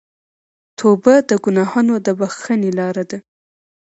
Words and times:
توبه 0.79 1.15
د 1.29 1.31
ګناهونو 1.43 1.95
د 2.05 2.07
بخښنې 2.19 2.71
لاره 2.79 3.03
ده. 3.09 3.17